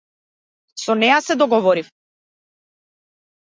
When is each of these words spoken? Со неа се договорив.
Со 0.83 0.95
неа 1.01 1.19
се 1.25 1.37
договорив. 1.43 1.93